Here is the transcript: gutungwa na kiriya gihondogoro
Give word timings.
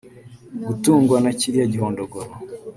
gutungwa 0.67 1.17
na 1.23 1.31
kiriya 1.39 1.67
gihondogoro 1.73 2.31